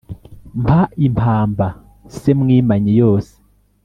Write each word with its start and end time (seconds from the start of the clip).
mpa 0.63 0.79
impamba 1.07 1.67
se 2.17 2.29
mwimanyi 2.39 2.91
yose 3.01 3.33